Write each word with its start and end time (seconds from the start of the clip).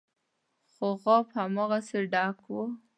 خو 0.73 0.87
غاب 1.03 1.25
هماغسې 1.37 1.99
ډک 2.11 2.37
و. 2.51 2.55